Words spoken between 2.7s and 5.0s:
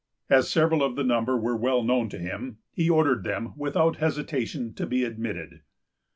he ordered them, without hesitation, to